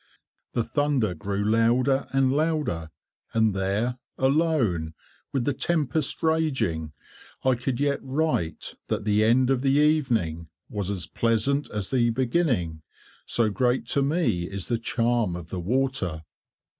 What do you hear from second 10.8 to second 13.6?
as pleasant as the beginning, so